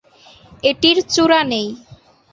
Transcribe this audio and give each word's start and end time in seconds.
এটির 0.63 0.97
চূড়া 1.13 1.41
নেই। 1.51 1.67